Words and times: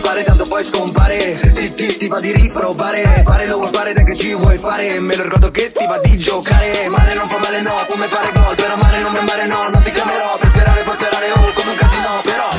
scappare 0.00 0.24
tanto 0.24 0.46
poi 0.46 0.64
scompare. 0.64 1.38
Ti, 1.54 1.74
ti, 1.74 1.96
ti 1.96 2.08
va 2.08 2.20
di 2.20 2.32
riprovare. 2.32 3.22
Fare 3.24 3.46
lo 3.46 3.58
vuoi 3.58 3.72
fare 3.72 3.92
te 3.92 4.02
che 4.04 4.16
ci 4.16 4.34
vuoi 4.34 4.56
fare. 4.56 4.98
Me 4.98 5.14
lo 5.14 5.24
ricordo 5.24 5.50
che 5.50 5.70
ti 5.70 5.86
va 5.86 5.98
di 5.98 6.18
giocare. 6.18 6.88
Male 6.88 7.14
non 7.14 7.28
fa 7.28 7.38
male 7.38 7.60
no 7.60 7.86
come 7.88 8.06
fare 8.08 8.32
gol. 8.32 8.54
Però 8.54 8.76
male 8.76 8.98
non 9.00 9.12
mi 9.12 9.20
male 9.24 9.46
no 9.46 9.68
non 9.68 9.82
ti 9.82 9.92
chiamerò. 9.92 10.36
Per 10.38 10.52
serare 10.54 10.82
per 10.82 10.96
serare 10.96 11.30
oh 11.32 11.52
come 11.52 11.70
un 11.70 11.76
casino 11.76 12.20
però. 12.24 12.50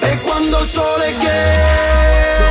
E 0.00 0.20
quando 0.20 0.60
il 0.60 0.66
sole 0.66 1.06
che 1.18 2.43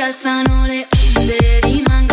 alzano 0.00 0.64
le 0.66 0.86
onde, 1.16 1.60
rimanga 1.62 2.11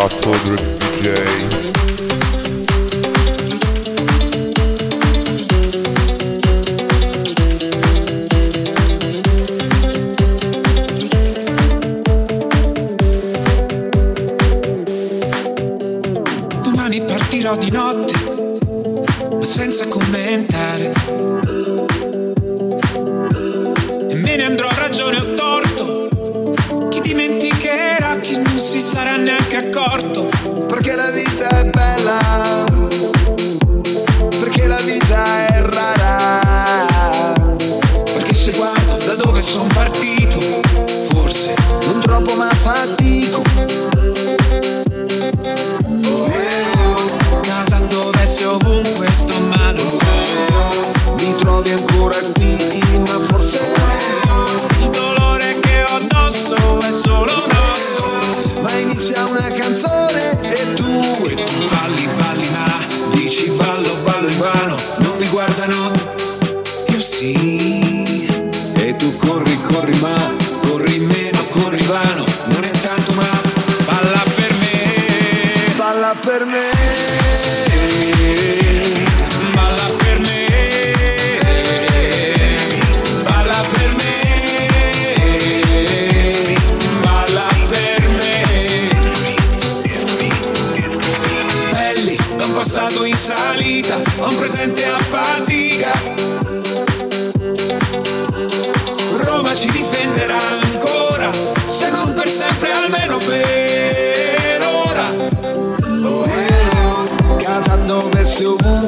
Hot 0.00 0.12
Rodrix 0.24 0.78
DJ. 0.78 1.69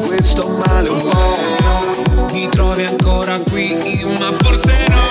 questo 0.06 0.48
male 0.48 0.88
un 0.88 0.98
po'. 0.98 2.30
Mi 2.32 2.48
trovi 2.48 2.84
ancora 2.84 3.40
qui, 3.40 3.76
ma 4.18 4.32
forse 4.32 4.86
no. 4.88 5.06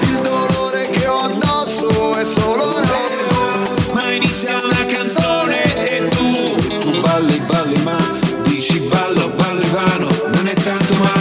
Il 0.00 0.20
dolore 0.22 0.88
che 0.90 1.06
ho 1.06 1.18
addosso 1.18 2.14
è 2.14 2.24
solo 2.24 2.64
rosso. 2.64 3.92
Ma 3.92 4.10
inizia 4.12 4.60
una 4.62 4.84
canzone 4.86 5.88
e 5.88 6.08
tu 6.08 7.00
balli, 7.00 7.38
balli, 7.40 7.82
ma 7.82 7.96
dici 8.44 8.80
ballo, 8.80 9.28
ballo, 9.30 9.66
vano. 9.70 10.08
Non 10.32 10.46
è 10.48 10.54
tanto, 10.54 10.94
ma 10.94 11.12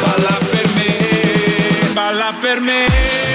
balla 0.00 0.38
per 0.50 0.68
me, 0.74 1.92
balla 1.92 2.34
per 2.40 2.60
me. 2.60 3.25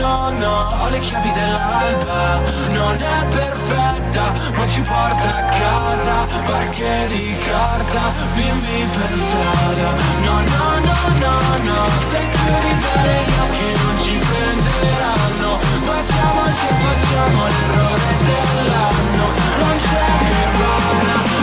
no, 0.00 0.30
no, 0.30 0.54
ho 0.80 0.88
le 0.88 0.98
chiavi 1.00 1.30
dell'alba. 1.30 2.40
Non 2.70 2.96
è 2.96 3.26
perfetta, 3.28 4.32
ma 4.56 4.66
ci 4.66 4.80
porta 4.82 5.28
a 5.36 5.44
casa. 5.44 6.26
Barche 6.46 7.06
di 7.08 7.36
carta, 7.44 8.00
bimbi 8.34 8.88
per 8.96 9.12
strada. 9.26 9.88
No, 10.24 10.36
no, 10.54 10.66
no, 10.88 10.98
no, 11.24 11.34
no 11.68 11.78
Sei 12.10 12.26
più 12.26 12.52
ribella 12.66 13.44
che 13.56 13.68
non 13.80 13.94
ci 14.02 14.18
prenderanno. 14.28 15.50
Facciamoci 15.88 16.66
e 16.68 16.74
facciamo 16.84 17.40
l'errore 17.52 18.10
dell'anno. 18.28 19.24
Non 19.60 19.76
c'è 19.86 20.08
che 20.20 20.32
mi 20.32 20.48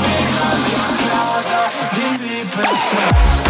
mi 0.03 0.73
a 0.73 0.89
casa 1.09 1.59
Bimbi 1.93 2.49
per 2.55 2.69
strada. 2.75 3.46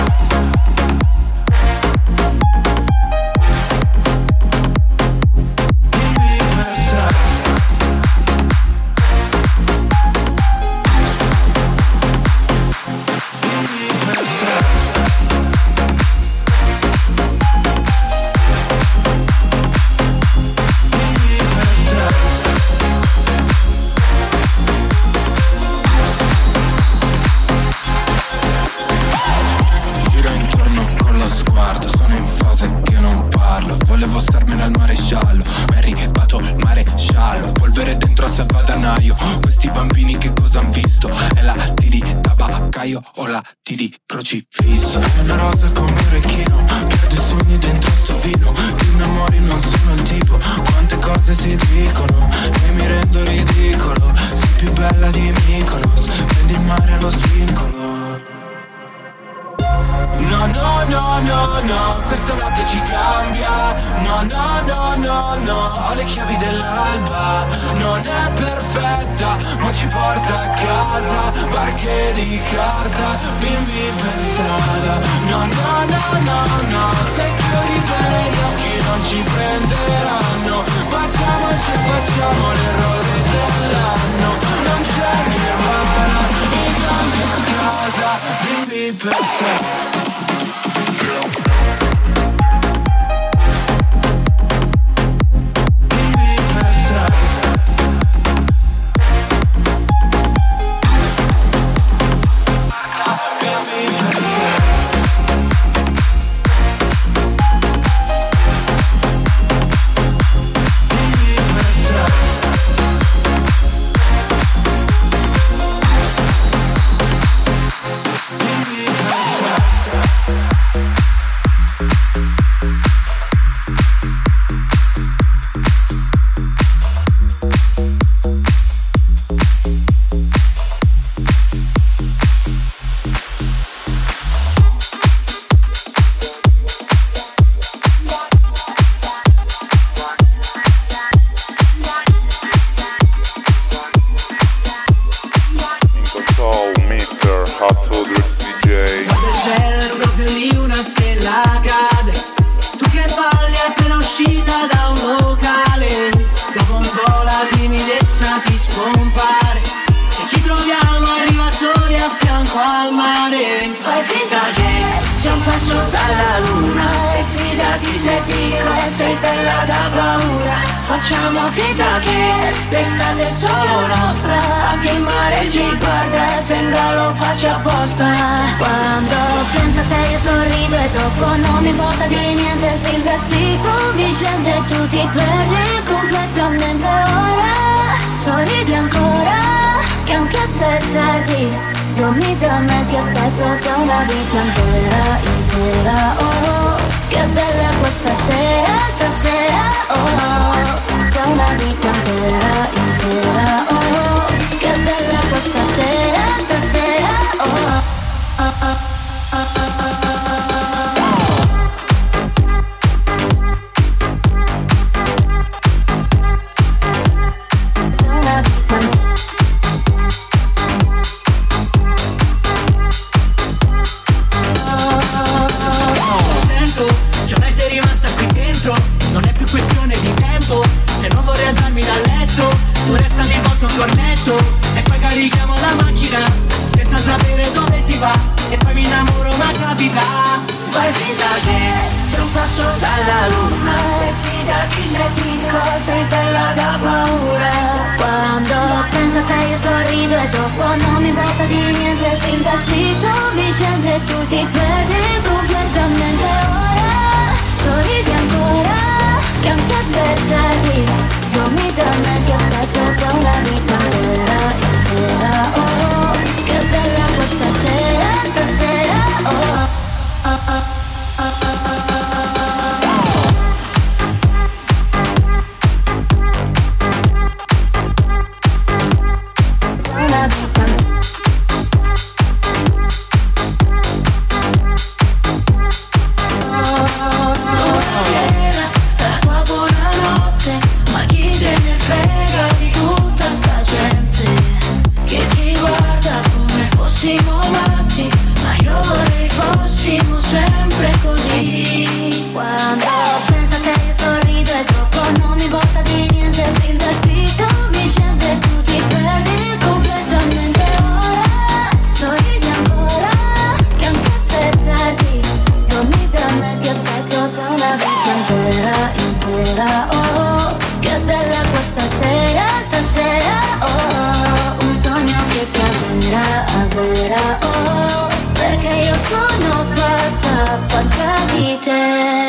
Sono 329.10 329.66
pazza, 329.74 330.60
pazza 330.68 331.34
di 331.34 331.58
te 331.60 332.27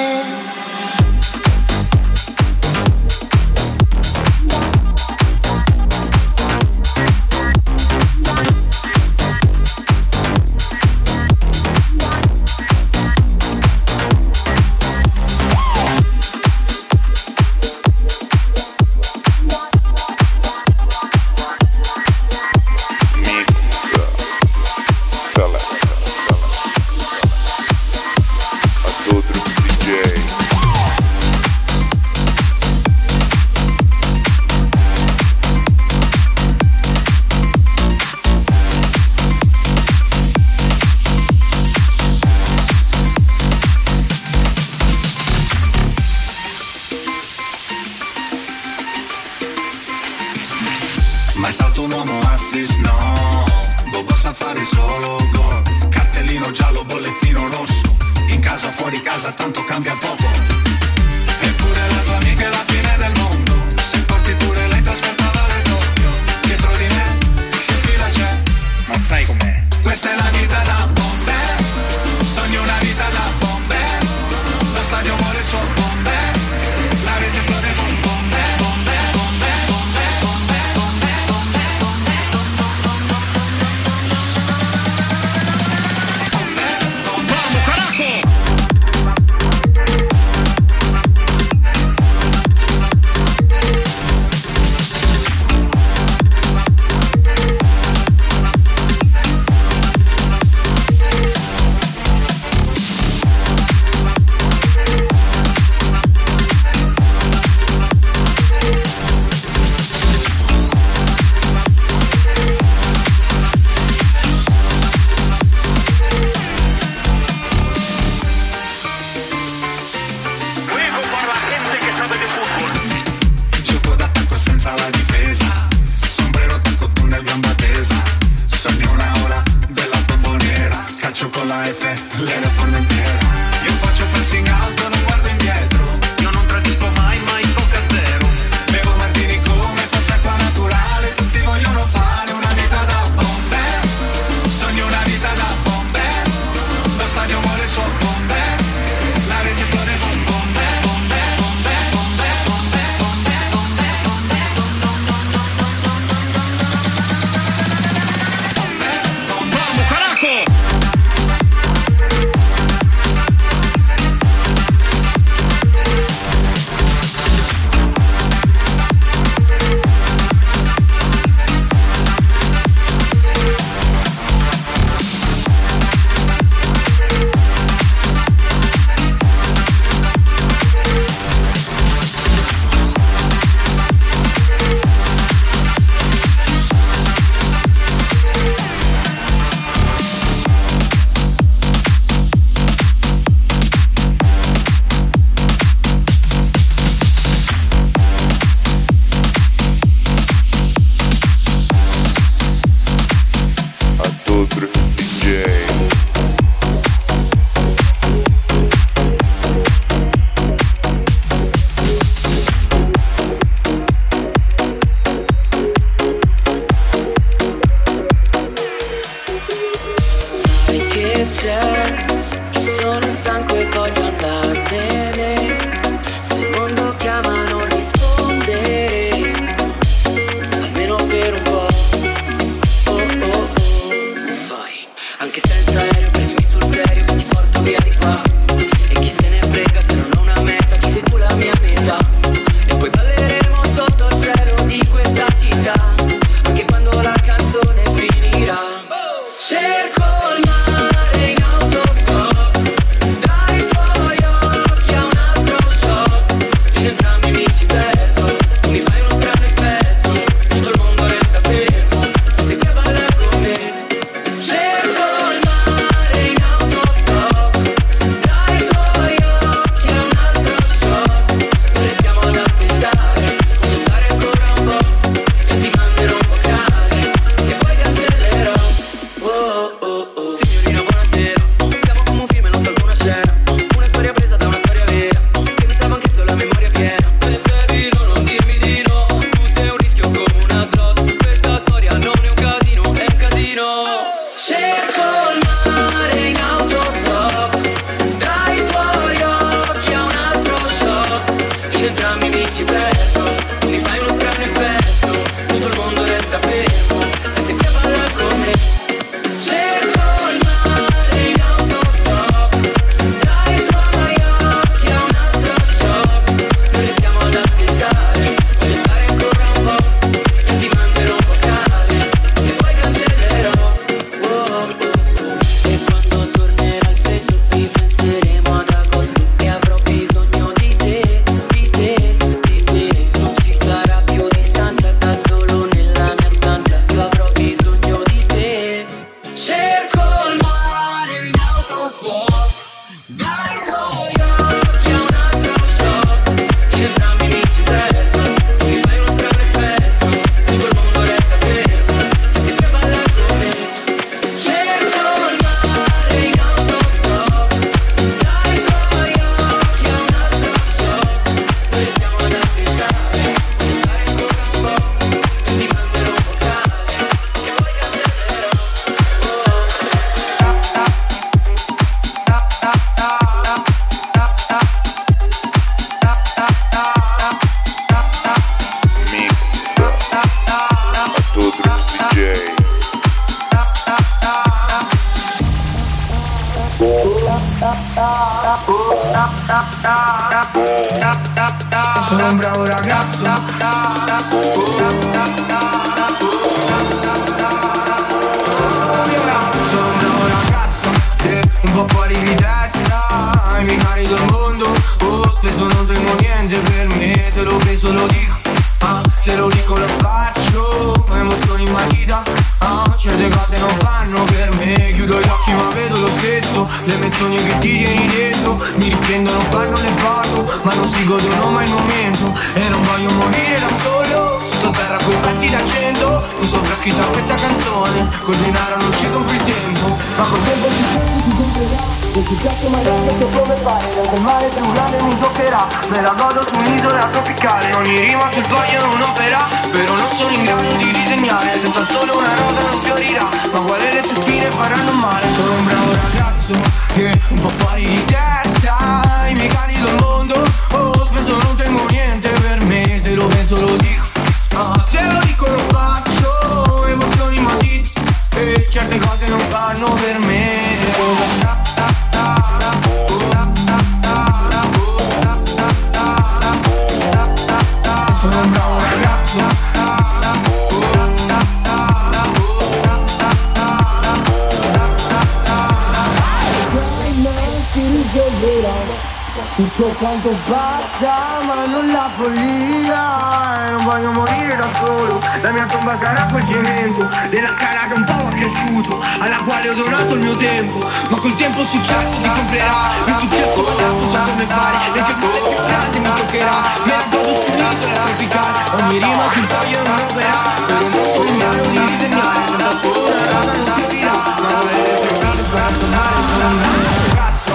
tanto 480.19 480.37
basta 480.49 481.39
ma 481.47 481.65
non 481.67 481.87
la 481.93 482.11
follia. 482.17 483.67
E 483.67 483.71
non 483.71 483.85
voglio 483.85 484.11
morire 484.13 484.57
da 484.57 484.69
solo 484.83 485.21
la 485.41 485.51
mia 485.51 485.67
tomba 485.67 485.97
sarà 486.03 486.27
col 486.31 486.45
cemento 486.51 487.09
della 487.31 487.55
cara 487.55 487.87
che 487.87 487.95
un 487.95 488.05
po' 488.05 488.27
ha 488.27 488.29
cresciuto 488.29 489.01
alla 489.21 489.37
quale 489.45 489.69
ho 489.69 489.75
donato 489.75 490.15
il 490.15 490.21
mio 490.21 490.37
tempo. 490.37 490.79
Ma 491.09 491.17
col 491.19 491.37
tempo 491.37 491.65
successo 491.65 492.17
ti 492.23 492.29
comprerà 492.29 492.73
il 493.07 493.15
successo 493.19 493.63
pagato 493.63 494.11
già 494.11 494.23
come 494.23 494.47
fare 494.47 494.77
le 494.93 495.03
tue 495.05 495.17
cose 495.21 495.55
più 495.55 495.67
grandi 495.67 495.99
mi 495.99 496.09
toccherà 496.17 496.57
me 496.85 496.93
la 496.93 497.05
godo 497.11 497.35
studiato 497.35 497.89
la 497.89 498.01
praticare 498.03 498.83
ogni 498.83 498.99
rima 498.99 499.31
sul 499.31 499.47
taglio 499.47 499.79
è 499.79 499.89
un'opera 499.89 500.33
per 500.67 500.83
un 500.83 500.91
mondo 500.91 501.39
grado 501.39 501.69
di 501.69 501.85
disegnare 501.87 502.57
da 502.59 502.71
sola 502.81 503.15
la 503.15 503.31
rana 503.31 503.53
non 503.53 503.79
si 503.79 503.97
dirà 503.97 504.13
ma 504.41 504.49
volere 504.59 504.99
cercare 504.99 505.37
di 505.37 505.43
far 505.43 505.73
tornare 505.73 506.17
sono 506.29 506.49
un 506.49 507.15
cazzo 507.15 507.53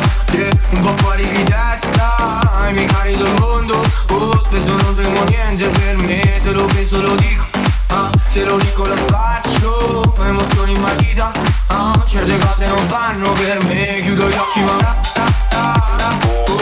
un 0.72 0.82
po' 0.82 0.98
fuori 0.98 1.30
di 1.30 1.44
testa 1.44 1.83
i 2.74 2.76
miei 2.76 2.88
cari 2.88 3.16
del 3.16 3.34
mondo. 3.40 3.86
Oh, 4.10 4.42
spesso 4.42 4.76
non 4.76 4.96
tengo 4.96 5.24
niente 5.26 5.70
per 5.70 5.98
me 5.98 6.40
Se 6.42 6.52
lo 6.52 6.66
penso 6.66 7.02
lo 7.02 7.16
dico, 7.16 7.46
ah, 7.88 8.10
se 8.30 8.44
lo 8.44 8.58
dico 8.58 8.86
lo 8.86 8.96
faccio 8.96 10.16
Emozioni 10.20 10.74
in 10.74 10.82
matita, 10.82 11.32
ah, 11.68 12.04
certe 12.06 12.38
cose 12.38 12.68
non 12.68 12.88
fanno 12.88 13.32
per 13.34 13.64
me 13.66 14.02
Chiudo 14.02 14.28
gli 14.28 14.36
occhi 14.36 14.60
ma... 14.62 14.78
Ah, 15.16 15.34
ah, 15.52 15.98
ah, 15.98 16.53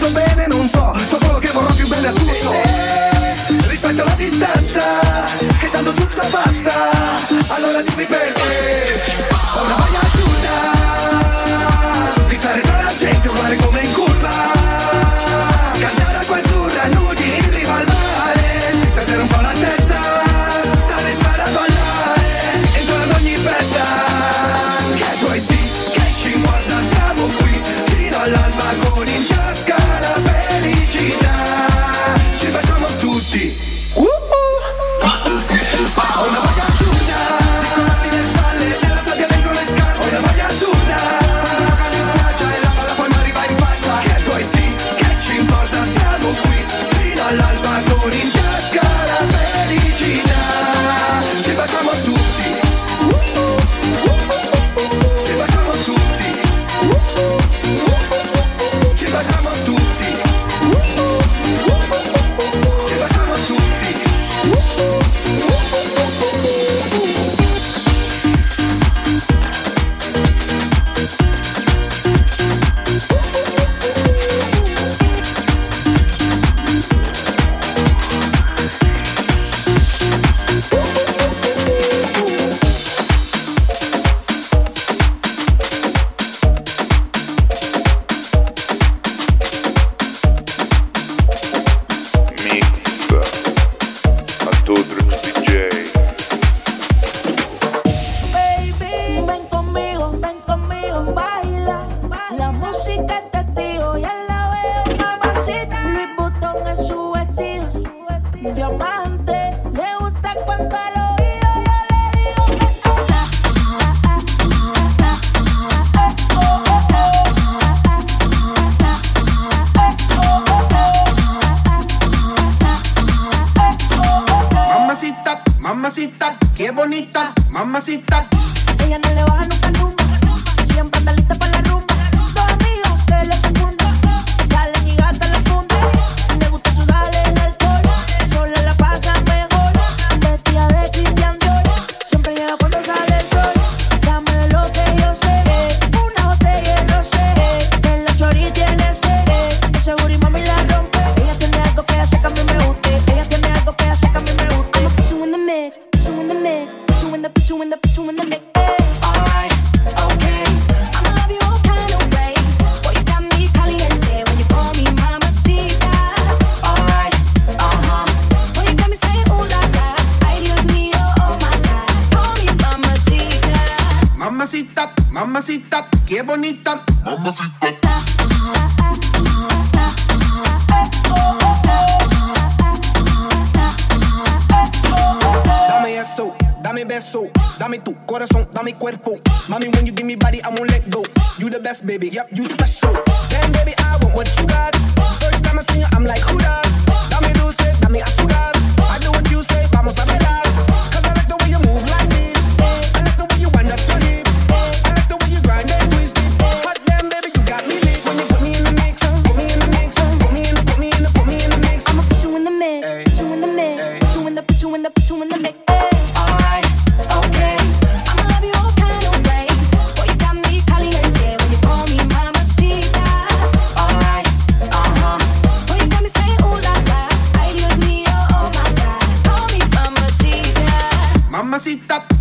faccio 0.00 0.10
bene 0.12 0.46
non 0.46 0.68
so. 0.68 0.92
So 1.08 1.18
solo 1.22 1.38
che 1.38 1.50
vorrò 1.52 1.72
più 1.74 1.86
bene 1.86 2.08
a 2.08 2.12
tutto. 2.12 2.52
Rispetto 3.68 4.04
la 4.04 4.14
distanza 4.14 4.82
Che 5.58 5.70
tanto 5.70 5.92
tutto 5.94 6.22
passa 6.30 7.48
Allora 7.48 7.82
dimmi 7.82 8.06
perché. 8.06 9.09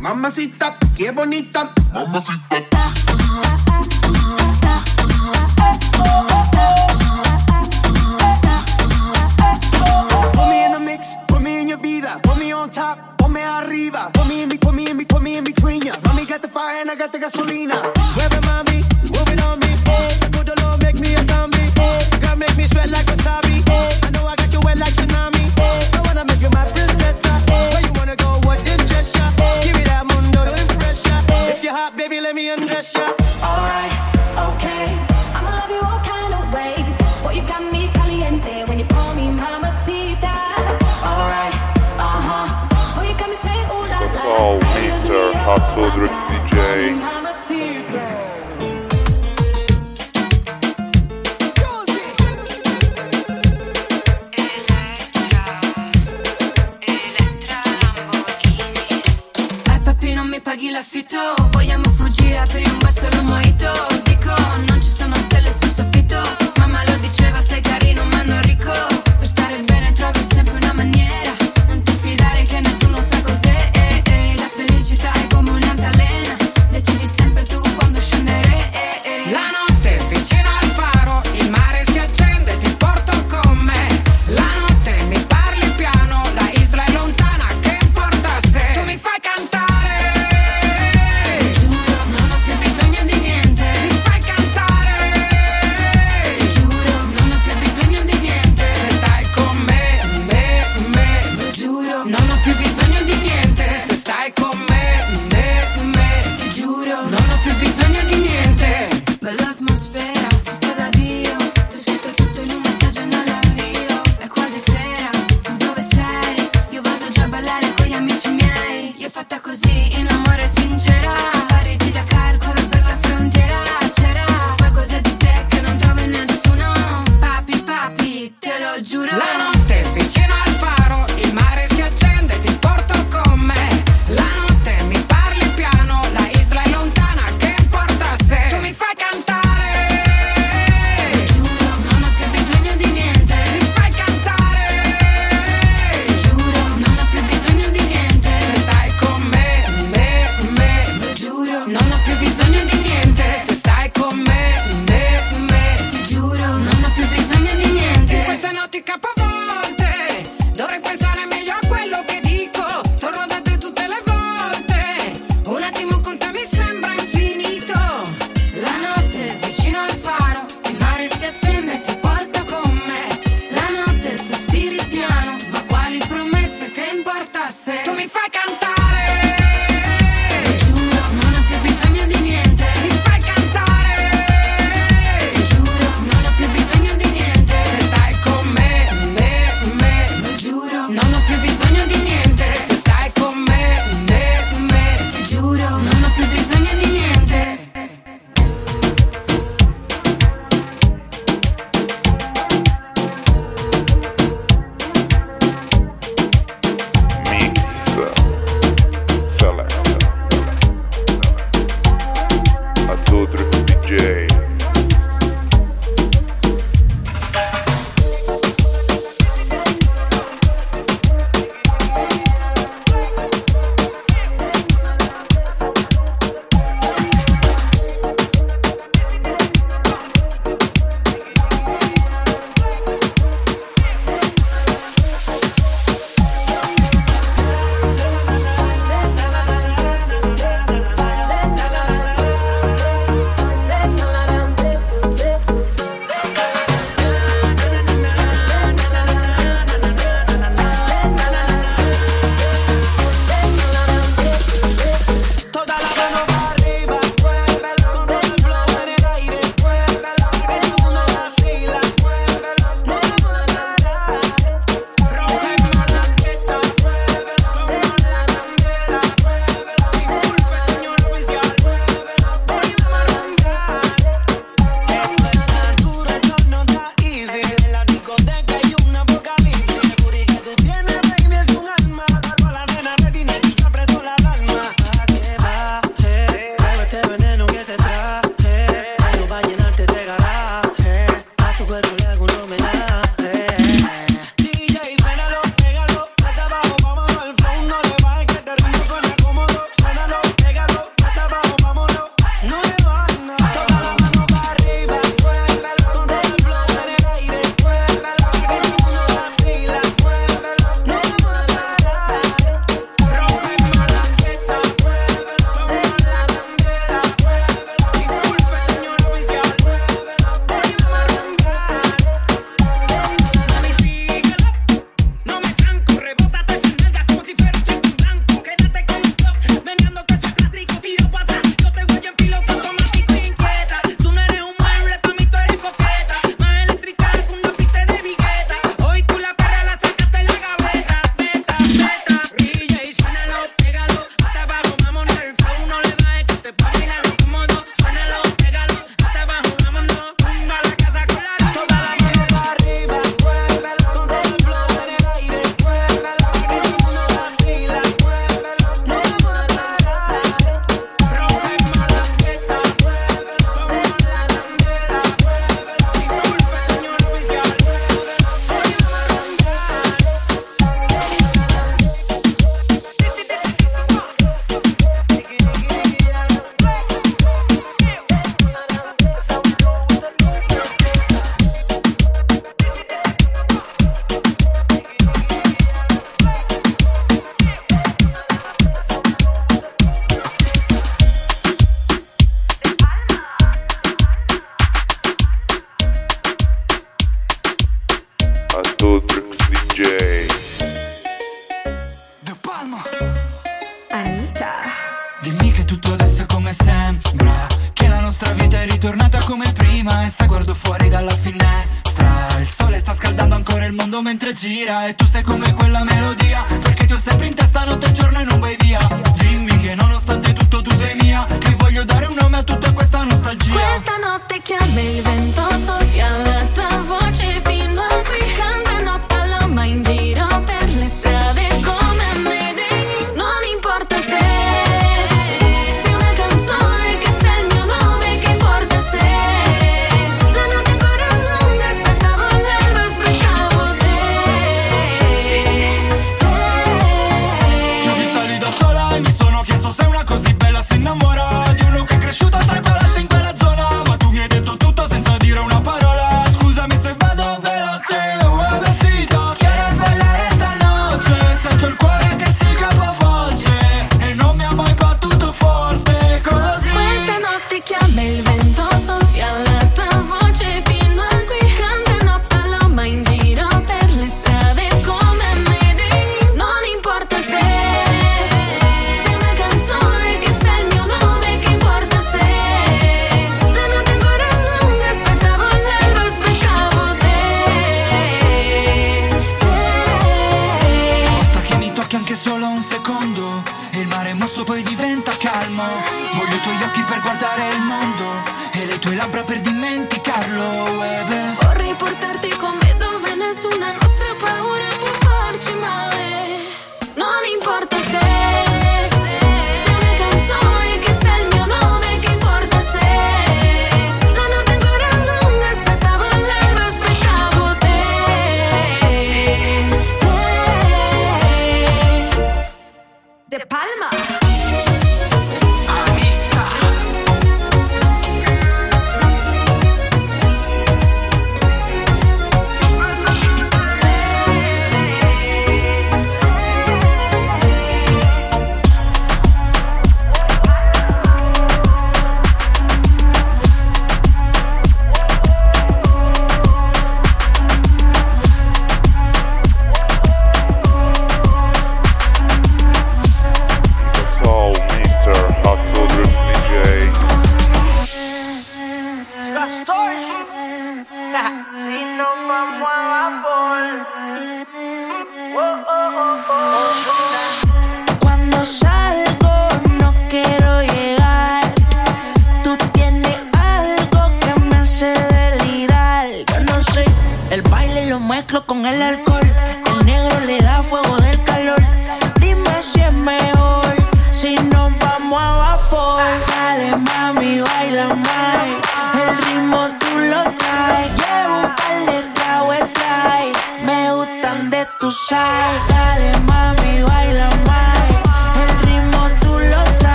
Mamacita, 0.00 0.76
qué 0.94 1.10
bonita. 1.10 1.72
Mamacita. 1.92 2.62
Put 10.32 10.48
me 10.48 10.64
in 10.64 10.72
the 10.72 10.80
mix, 10.80 11.14
put 11.26 11.40
me 11.40 11.60
in 11.60 11.68
your 11.68 11.78
vida, 11.78 12.20
put 12.22 12.38
me 12.38 12.52
on 12.52 12.70
top, 12.70 13.18
ponme 13.18 13.42
arriba, 13.42 14.10
put 14.12 14.26
me 14.28 14.42
in, 14.42 14.50
put 14.58 14.74
me 14.74 14.90
in, 14.90 15.04
put 15.06 15.22
me 15.22 15.38
in 15.38 15.44
between 15.44 15.82
ya. 15.82 15.94
Mommy 16.04 16.26
got 16.26 16.42
the 16.42 16.48
fire 16.48 16.80
and 16.80 16.90
I 16.90 16.94
got 16.94 17.12
the 17.12 17.18
gasolina. 17.18 17.95
Hot 45.46 45.62
to 45.76 46.35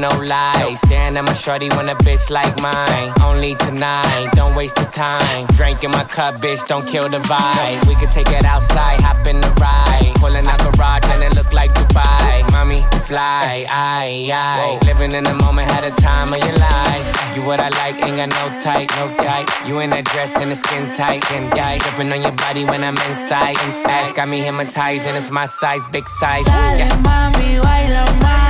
no 0.00 0.08
lies, 0.08 0.80
Staring 0.80 1.16
at 1.16 1.24
my 1.24 1.34
shorty 1.34 1.68
when 1.74 1.88
a 1.88 1.94
bitch 1.96 2.30
like 2.30 2.54
mine. 2.60 3.12
Only 3.22 3.54
tonight, 3.56 4.30
don't 4.32 4.54
waste 4.54 4.76
the 4.76 4.84
time. 4.84 5.46
Drinking 5.48 5.90
my 5.90 6.04
cup, 6.04 6.36
bitch, 6.36 6.66
don't 6.66 6.86
kill 6.86 7.08
the 7.08 7.18
vibe. 7.18 7.86
We 7.88 7.94
could 7.96 8.10
take 8.10 8.30
it 8.30 8.44
outside, 8.44 9.00
hop 9.00 9.26
in 9.26 9.40
the 9.40 9.50
ride. 9.60 10.12
Pulling 10.16 10.46
out 10.46 10.58
garage 10.60 11.04
and 11.06 11.22
it 11.22 11.34
look 11.34 11.52
like 11.52 11.74
Dubai. 11.74 12.50
Mommy, 12.52 12.78
fly, 13.06 13.66
I, 13.68 14.30
I. 14.32 14.78
Living 14.86 15.12
in 15.12 15.24
the 15.24 15.34
moment, 15.34 15.70
had 15.70 15.84
a 15.84 15.90
time 15.96 16.32
of 16.32 16.40
your 16.44 16.56
life. 16.56 17.36
You 17.36 17.42
what 17.42 17.60
I 17.60 17.68
like, 17.70 17.96
ain't 18.02 18.16
got 18.16 18.30
no 18.30 18.60
type, 18.60 18.90
no 18.96 19.14
type. 19.16 19.48
You 19.66 19.80
in 19.80 19.90
that 19.90 20.04
dress 20.06 20.36
and 20.36 20.50
the 20.50 20.56
skin 20.56 20.90
tight, 20.96 21.24
skin 21.24 21.50
tight. 21.50 21.80
Dripping 21.82 22.12
on 22.12 22.22
your 22.22 22.32
body 22.32 22.64
when 22.64 22.84
I'm 22.84 22.96
inside, 23.08 23.56
inside. 23.66 24.14
Got 24.14 24.28
me 24.28 24.40
hypnotized 24.40 25.06
and 25.06 25.16
it's 25.16 25.30
my 25.30 25.46
size, 25.46 25.82
big 25.90 26.06
size. 26.06 26.44
Dale, 26.44 26.78
yeah. 26.78 26.88
mami, 27.02 27.62
baila, 27.62 28.04
mami. 28.22 28.47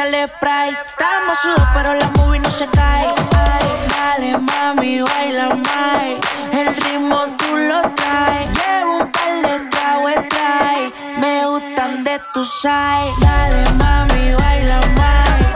échale 0.00 0.26
spray. 0.28 0.70
Estamos 0.70 1.38
sudos, 1.38 1.68
pero 1.74 1.94
la 1.94 2.08
movie 2.16 2.40
no 2.40 2.50
se 2.50 2.66
cae. 2.68 3.06
Dale, 3.88 4.38
mami, 4.38 5.00
baila 5.00 5.54
mai. 5.54 6.18
El 6.52 6.74
ritmo 6.74 7.18
tú 7.36 7.56
lo 7.56 7.82
traes. 7.94 8.48
Llevo 8.58 8.98
un 8.98 9.12
par 9.12 9.34
de 9.42 9.58
tragos, 9.68 10.28
trae. 10.28 10.92
Me 11.18 11.46
gustan 11.46 12.04
de 12.04 12.18
tu 12.32 12.44
side. 12.44 13.12
Dale, 13.20 13.70
mami, 13.76 14.34
baila 14.34 14.80
mai. 14.96 15.49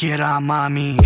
quiera, 0.00 0.40
mami. 0.40 0.96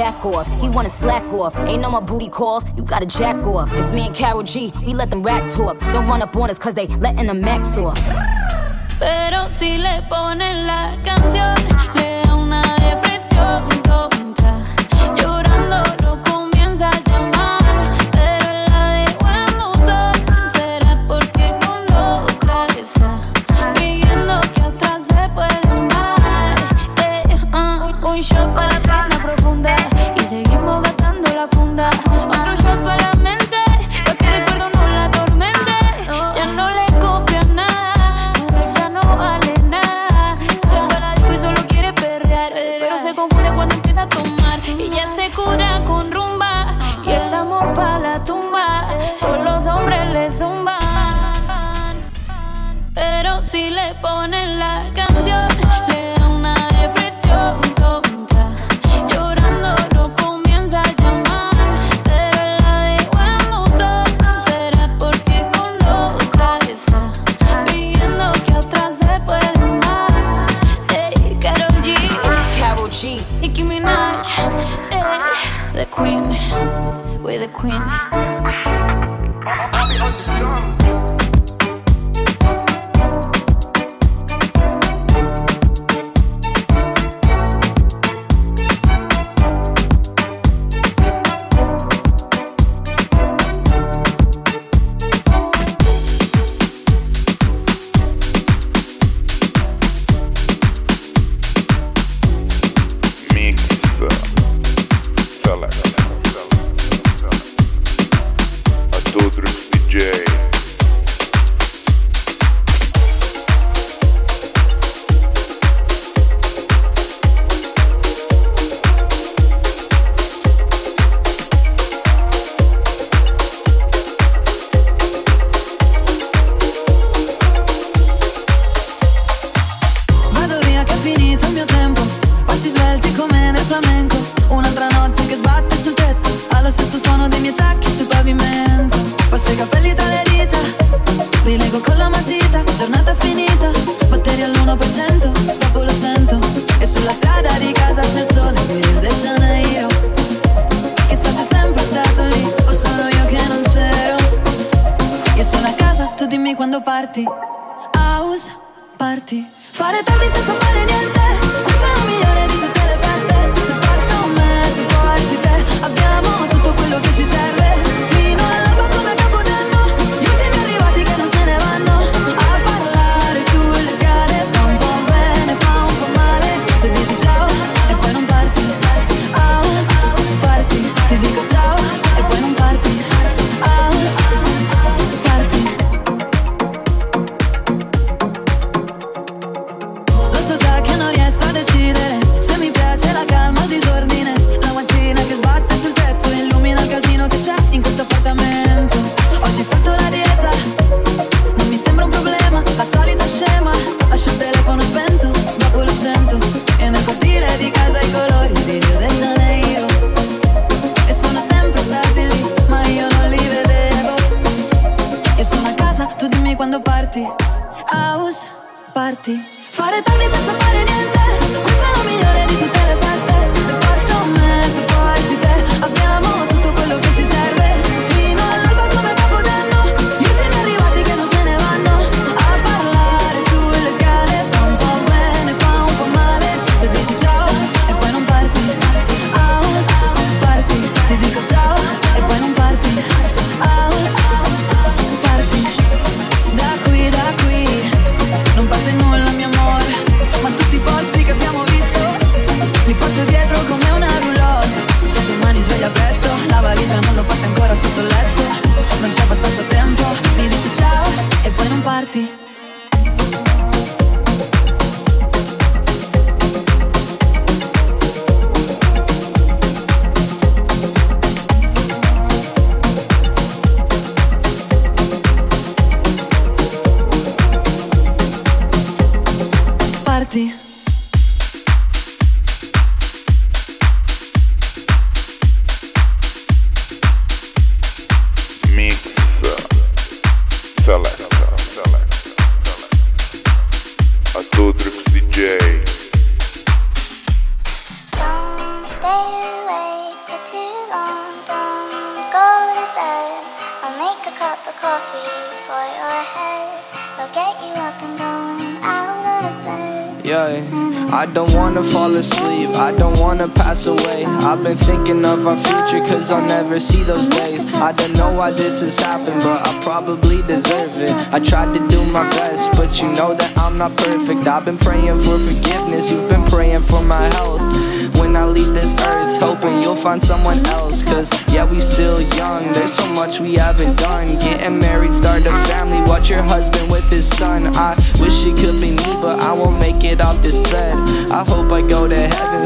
back 0.00 0.24
off. 0.24 0.46
He 0.62 0.68
wanna 0.70 0.88
slack 0.88 1.24
off. 1.34 1.54
Ain't 1.68 1.82
no 1.82 1.90
more 1.90 2.00
booty 2.00 2.30
calls, 2.30 2.64
you 2.74 2.82
gotta 2.82 3.04
jack 3.04 3.36
off. 3.46 3.70
It's 3.74 3.90
me 3.90 4.06
and 4.06 4.14
Carol 4.14 4.42
G, 4.42 4.72
we 4.86 4.94
let 4.94 5.10
them 5.10 5.22
rats 5.22 5.54
talk. 5.54 5.78
Don't 5.92 6.08
run 6.08 6.22
up 6.22 6.34
on 6.36 6.48
us 6.48 6.58
cause 6.58 6.74
they 6.74 6.86
letting 7.04 7.26
the 7.26 7.34
max 7.34 7.76
off. 7.76 8.00
Pero 8.98 9.48
si 9.50 9.76
le 9.76 10.02
ponen 10.08 10.66
la 10.66 10.96
canción, 11.04 11.54
le 11.96 12.22
da 12.24 12.34
una 12.34 12.62
depresión. 12.80 13.79
ponen 53.94 54.58
la 54.58 54.90
cara. 54.94 55.09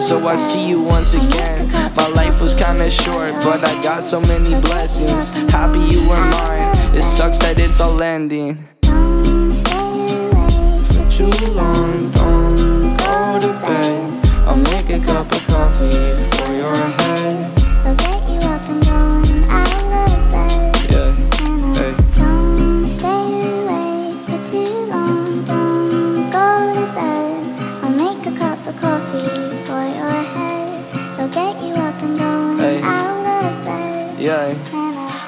so 0.05 0.28
I 0.28 0.36
see 0.36 0.68
you 0.68 0.82
once 0.82 1.14
again. 1.14 1.66
My 1.96 2.07
life 2.09 2.42
was 2.42 2.55
kinda 2.55 2.90
short, 2.90 3.32
but 3.42 3.64
I 3.64 3.72
got 3.82 4.05
so 4.05 4.20
many 4.20 4.52
blessings. 4.61 5.30
Happy 5.50 5.80
you 5.80 6.07
were 6.07 6.24
mine, 6.36 6.76
it 6.94 7.02
sucks 7.02 7.38
that 7.38 7.59
it's 7.59 7.80
all 7.80 8.02
ending. 8.02 8.59
Don't 8.82 9.50
stay 9.50 10.28
away 10.28 10.82
for 10.90 11.05
too 11.11 11.32
long, 11.55 12.11
don't 12.11 12.96
go 12.98 13.40
to 13.44 13.52
bed. 13.64 14.28
I'll 14.46 14.57
make 14.57 14.90
a 14.90 15.00
cup 15.00 15.32
of 15.32 15.46
coffee 15.46 16.14
for 16.36 16.52
your 16.52 16.76
head. 16.76 17.43